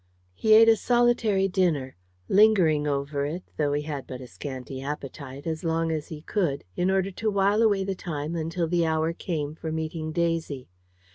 [0.33, 1.95] He ate a solitary dinner,
[2.27, 6.63] lingering over it, though he had but a scanty appetite, as long as he could,
[6.75, 10.69] in order to while away the time until the hour came for meeting Daisy.